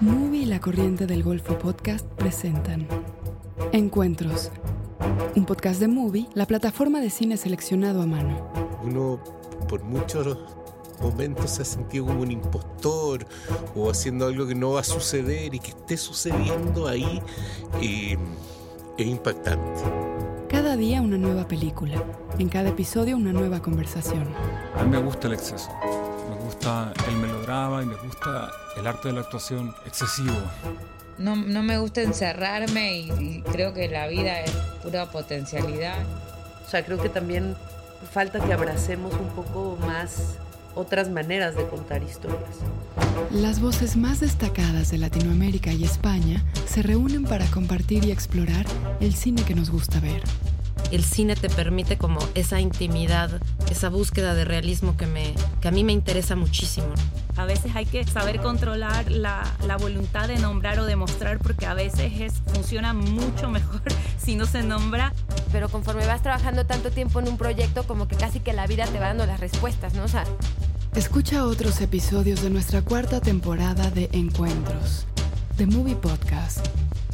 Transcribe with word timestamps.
La 0.00 0.60
Corriente 0.60 1.06
del 1.06 1.24
Golfo 1.24 1.58
Podcast 1.58 2.06
presentan 2.06 2.86
Encuentros, 3.72 4.52
un 5.34 5.44
podcast 5.44 5.80
de 5.80 5.88
Movie, 5.88 6.28
la 6.34 6.46
plataforma 6.46 7.00
de 7.00 7.10
cine 7.10 7.36
seleccionado 7.36 8.02
a 8.02 8.06
mano. 8.06 8.48
Uno 8.84 9.18
por 9.68 9.82
muchos 9.82 10.38
momentos 11.02 11.50
se 11.50 11.62
ha 11.62 11.64
sentido 11.64 12.06
como 12.06 12.22
un 12.22 12.30
impostor 12.30 13.26
o 13.74 13.90
haciendo 13.90 14.26
algo 14.26 14.46
que 14.46 14.54
no 14.54 14.70
va 14.70 14.80
a 14.80 14.84
suceder 14.84 15.52
y 15.52 15.58
que 15.58 15.70
esté 15.70 15.96
sucediendo 15.96 16.86
ahí 16.86 17.20
eh, 17.82 18.16
es 18.96 19.06
impactante. 19.06 19.82
Cada 20.48 20.76
día 20.76 21.02
una 21.02 21.18
nueva 21.18 21.48
película, 21.48 22.02
en 22.38 22.48
cada 22.48 22.68
episodio 22.68 23.16
una 23.16 23.32
nueva 23.32 23.60
conversación. 23.60 24.28
A 24.76 24.84
mí 24.84 24.90
me 24.90 25.02
gusta 25.02 25.26
el 25.26 25.34
exceso, 25.34 25.70
gusta 26.48 26.94
el 27.06 27.16
melodrama 27.16 27.82
y 27.82 27.86
me 27.86 27.94
gusta 27.96 28.50
el 28.78 28.86
arte 28.86 29.08
de 29.08 29.14
la 29.14 29.20
actuación 29.20 29.74
excesivo. 29.84 30.34
No, 31.18 31.36
no 31.36 31.62
me 31.62 31.78
gusta 31.78 32.00
encerrarme 32.00 32.96
y, 32.96 33.10
y 33.10 33.42
creo 33.42 33.74
que 33.74 33.86
la 33.88 34.06
vida 34.06 34.40
es 34.40 34.52
pura 34.82 35.10
potencialidad. 35.10 35.98
O 36.66 36.70
sea, 36.70 36.86
creo 36.86 36.98
que 36.98 37.10
también 37.10 37.54
falta 38.12 38.40
que 38.40 38.52
abracemos 38.54 39.12
un 39.12 39.28
poco 39.28 39.76
más 39.80 40.38
otras 40.74 41.10
maneras 41.10 41.54
de 41.54 41.66
contar 41.66 42.02
historias. 42.02 42.40
Las 43.30 43.60
voces 43.60 43.96
más 43.96 44.20
destacadas 44.20 44.90
de 44.90 44.98
Latinoamérica 44.98 45.70
y 45.72 45.84
España 45.84 46.42
se 46.66 46.82
reúnen 46.82 47.24
para 47.24 47.44
compartir 47.50 48.06
y 48.06 48.10
explorar 48.10 48.64
el 49.00 49.14
cine 49.14 49.42
que 49.42 49.54
nos 49.54 49.70
gusta 49.70 50.00
ver. 50.00 50.22
El 50.90 51.04
cine 51.04 51.36
te 51.36 51.50
permite 51.50 51.98
como 51.98 52.18
esa 52.34 52.60
intimidad, 52.60 53.40
esa 53.70 53.88
búsqueda 53.88 54.34
de 54.34 54.44
realismo 54.44 54.96
que, 54.96 55.06
me, 55.06 55.34
que 55.60 55.68
a 55.68 55.70
mí 55.70 55.84
me 55.84 55.92
interesa 55.92 56.34
muchísimo. 56.34 56.88
A 57.36 57.44
veces 57.44 57.76
hay 57.76 57.86
que 57.86 58.04
saber 58.04 58.40
controlar 58.40 59.10
la, 59.10 59.42
la 59.66 59.76
voluntad 59.76 60.28
de 60.28 60.38
nombrar 60.38 60.80
o 60.80 60.86
de 60.86 60.96
mostrar 60.96 61.38
porque 61.38 61.66
a 61.66 61.74
veces 61.74 62.12
es, 62.20 62.34
funciona 62.52 62.94
mucho 62.94 63.48
mejor 63.48 63.82
si 64.18 64.34
no 64.36 64.46
se 64.46 64.62
nombra. 64.62 65.12
Pero 65.52 65.68
conforme 65.68 66.06
vas 66.06 66.22
trabajando 66.22 66.66
tanto 66.66 66.90
tiempo 66.90 67.20
en 67.20 67.28
un 67.28 67.38
proyecto, 67.38 67.84
como 67.84 68.08
que 68.08 68.16
casi 68.16 68.40
que 68.40 68.52
la 68.52 68.66
vida 68.66 68.86
te 68.86 68.98
va 68.98 69.08
dando 69.08 69.26
las 69.26 69.40
respuestas, 69.40 69.94
¿no? 69.94 70.04
O 70.04 70.08
sea, 70.08 70.24
Escucha 70.94 71.44
otros 71.44 71.80
episodios 71.80 72.42
de 72.42 72.50
nuestra 72.50 72.82
cuarta 72.82 73.20
temporada 73.20 73.88
de 73.90 74.08
Encuentros, 74.12 75.06
The 75.56 75.66
Movie 75.66 75.94
Podcast, 75.94 76.66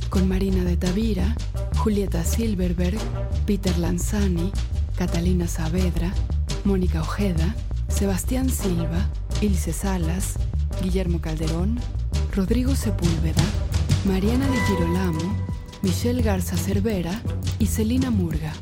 con 0.08 0.26
Marina 0.26 0.64
de 0.64 0.78
Tavira, 0.78 1.36
Julieta 1.84 2.24
Silverberg, 2.24 2.98
Peter 3.44 3.76
Lanzani, 3.78 4.50
Catalina 4.96 5.46
Saavedra, 5.46 6.10
Mónica 6.64 7.02
Ojeda, 7.02 7.54
Sebastián 7.88 8.48
Silva, 8.48 9.06
Ilse 9.42 9.74
Salas, 9.74 10.36
Guillermo 10.82 11.20
Calderón, 11.20 11.78
Rodrigo 12.34 12.74
Sepúlveda, 12.74 13.42
Mariana 14.06 14.46
de 14.46 14.58
Girolamo, 14.62 15.36
Michelle 15.82 16.22
Garza 16.22 16.56
Cervera 16.56 17.20
y 17.58 17.66
Celina 17.66 18.10
Murga. 18.10 18.54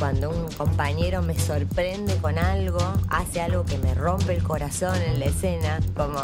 Cuando 0.00 0.30
un 0.30 0.50
compañero 0.56 1.22
me 1.22 1.38
sorprende 1.38 2.16
con 2.16 2.38
algo, 2.38 2.80
hace 3.08 3.40
algo 3.40 3.64
que 3.64 3.78
me 3.78 3.94
rompe 3.94 4.34
el 4.34 4.42
corazón 4.42 5.00
en 5.00 5.20
la 5.20 5.26
escena, 5.26 5.78
como 5.94 6.18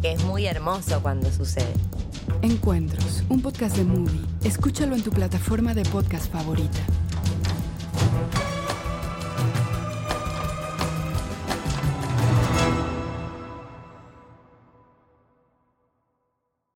que 0.00 0.12
es 0.12 0.24
muy 0.24 0.46
hermoso 0.46 1.00
cuando 1.02 1.30
sucede. 1.30 1.72
Encuentros, 2.42 3.22
un 3.28 3.40
podcast 3.40 3.76
de 3.76 3.84
movie. 3.84 4.20
Escúchalo 4.44 4.94
en 4.94 5.02
tu 5.02 5.10
plataforma 5.10 5.74
de 5.74 5.84
podcast 5.84 6.30
favorita. 6.30 6.80